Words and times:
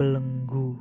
belenggu. 0.00 0.80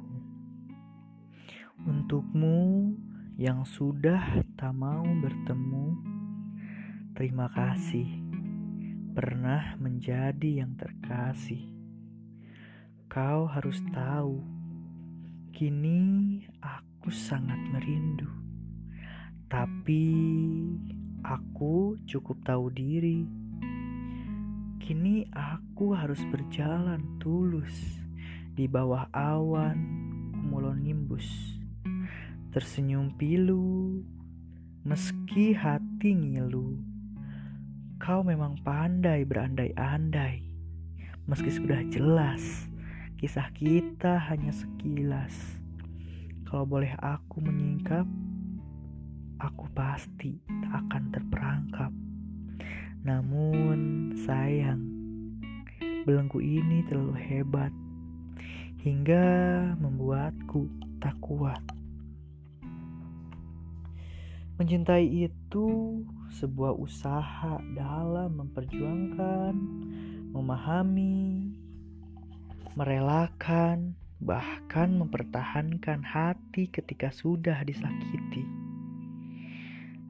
Untukmu 1.83 2.95
yang 3.35 3.67
sudah 3.67 4.47
tak 4.55 4.71
mau 4.71 5.03
bertemu, 5.03 5.99
terima 7.19 7.51
kasih 7.51 8.07
pernah 9.11 9.75
menjadi 9.75 10.63
yang 10.63 10.71
terkasih. 10.79 11.67
Kau 13.11 13.43
harus 13.43 13.83
tahu, 13.91 14.39
kini 15.51 16.39
aku 16.63 17.11
sangat 17.11 17.59
merindu, 17.75 18.31
tapi 19.51 20.15
aku 21.27 21.99
cukup 22.07 22.39
tahu 22.47 22.71
diri. 22.71 23.27
Kini 24.79 25.27
aku 25.35 25.91
harus 25.91 26.23
berjalan 26.31 27.19
tulus 27.19 27.98
di 28.59 28.67
bawah 28.67 29.07
awan 29.15 29.79
cumulonimbus. 30.35 31.55
Tersenyum 32.51 33.15
pilu, 33.15 34.03
meski 34.83 35.55
hati 35.55 36.11
ngilu. 36.11 36.75
Kau 38.03 38.19
memang 38.19 38.59
pandai 38.59 39.23
berandai-andai, 39.23 40.43
meski 41.23 41.55
sudah 41.55 41.87
jelas 41.87 42.67
kisah 43.15 43.47
kita 43.55 44.19
hanya 44.27 44.51
sekilas. 44.51 45.55
Kalau 46.43 46.67
boleh 46.67 46.91
aku 46.99 47.39
menyingkap, 47.39 48.03
aku 49.39 49.71
pasti 49.71 50.35
tak 50.67 50.83
akan 50.83 51.03
terperangkap. 51.15 51.91
Namun 53.07 54.11
sayang, 54.27 54.83
belenggu 56.03 56.43
ini 56.43 56.83
terlalu 56.91 57.15
hebat 57.15 57.71
hingga 58.79 59.27
membuatku 59.75 60.71
tak 61.03 61.19
kuat. 61.19 61.59
Mencintai 64.55 65.27
itu 65.27 65.67
sebuah 66.35 66.75
usaha 66.75 67.59
dalam 67.75 68.39
memperjuangkan, 68.39 69.55
memahami, 70.35 71.51
merelakan, 72.75 73.95
bahkan 74.19 74.95
mempertahankan 74.99 76.03
hati 76.03 76.67
ketika 76.71 77.11
sudah 77.11 77.63
disakiti. 77.63 78.43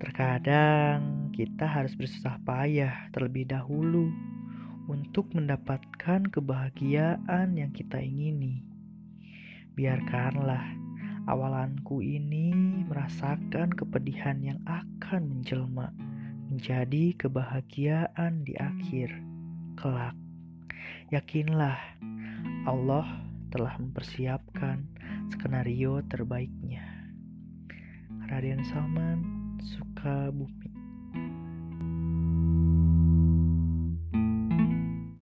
Terkadang 0.02 1.30
kita 1.33 1.66
harus 1.66 1.94
bersusah 1.94 2.42
payah 2.42 3.09
terlebih 3.14 3.50
dahulu 3.50 4.09
untuk 4.90 5.30
mendapatkan 5.38 6.26
kebahagiaan 6.34 7.54
yang 7.54 7.70
kita 7.70 8.02
ingini. 8.02 8.66
Biarkanlah 9.78 10.66
awalanku 11.30 12.02
ini 12.02 12.50
merasakan 12.90 13.70
kepedihan 13.70 14.42
yang 14.42 14.60
akan 14.66 15.30
menjelma 15.30 15.94
menjadi 16.50 17.14
kebahagiaan 17.22 18.42
di 18.42 18.58
akhir 18.58 19.14
kelak. 19.78 20.17
Yakinlah, 21.14 21.78
Allah 22.66 23.06
telah 23.54 23.78
mempersiapkan 23.78 24.90
skenario 25.30 26.02
terbaiknya. 26.10 26.82
Raden 28.26 28.66
Salman 28.66 29.22
suka 29.62 30.34
buku 30.34 30.78